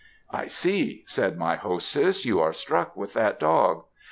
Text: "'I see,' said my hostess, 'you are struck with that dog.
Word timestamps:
"'I 0.31 0.47
see,' 0.47 1.03
said 1.05 1.37
my 1.37 1.55
hostess, 1.57 2.25
'you 2.25 2.39
are 2.39 2.53
struck 2.53 2.97
with 2.97 3.13
that 3.13 3.39
dog. 3.39 3.83